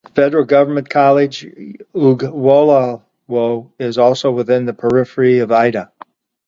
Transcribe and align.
The 0.03 0.09
Federal 0.13 0.45
Government 0.45 0.89
College 0.89 1.45
Ugwolawo 1.93 3.71
is 3.77 3.99
also 3.99 4.31
within 4.31 4.65
the 4.65 4.73
periphery 4.73 5.37
of 5.37 5.49
Idah. 5.51 5.91